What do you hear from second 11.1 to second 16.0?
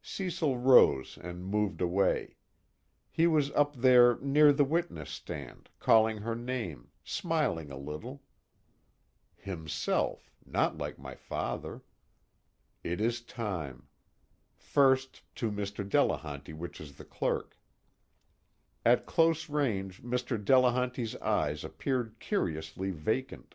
father. It is time. First to Mr.